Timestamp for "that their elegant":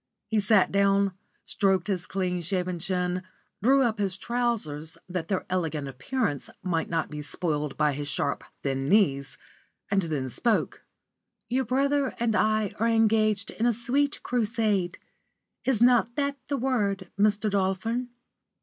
5.07-5.87